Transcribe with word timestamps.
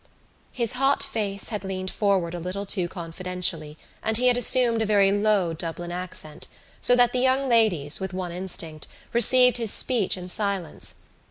'"His 0.51 0.71
hot 0.71 1.03
face 1.03 1.49
had 1.49 1.63
leaned 1.63 1.91
forward 1.91 2.33
a 2.33 2.39
little 2.39 2.65
too 2.65 2.87
confidentially 2.89 3.77
and 4.01 4.17
he 4.17 4.29
had 4.29 4.35
assumed 4.35 4.81
a 4.81 4.85
very 4.87 5.11
low 5.11 5.53
Dublin 5.53 5.91
accent 5.91 6.47
so 6.81 6.95
that 6.95 7.13
the 7.13 7.19
young 7.19 7.47
ladies, 7.47 7.99
with 7.99 8.11
one 8.11 8.31
instinct, 8.31 8.87
received 9.13 9.57
his 9.57 9.71
speech 9.71 10.17
in 10.17 10.27
silence. 10.27 10.95